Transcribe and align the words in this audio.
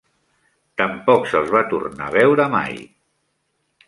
Tampoc 0.81 1.27
se'ls 1.33 1.51
va 1.55 1.61
tornar 1.73 2.07
a 2.07 2.13
veure 2.15 2.47
mai. 2.55 2.81